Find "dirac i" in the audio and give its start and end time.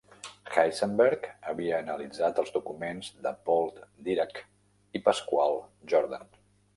4.07-5.03